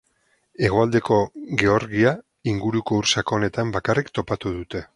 Hegoaldeko 0.67 1.17
Georgia 1.63 2.13
inguruko 2.53 2.97
ur 3.03 3.09
sakonetan 3.17 3.75
bakarrik 3.77 4.11
topatu 4.19 4.55
dute. 4.57 4.87